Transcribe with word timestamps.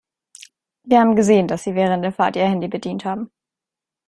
Wir 0.83 0.99
haben 0.99 1.15
gesehen, 1.15 1.47
dass 1.47 1.63
Sie 1.63 1.75
während 1.75 2.03
der 2.03 2.11
Fahrt 2.11 2.35
Ihr 2.35 2.45
Handy 2.49 2.67
bedient 2.67 3.05
haben. 3.05 3.29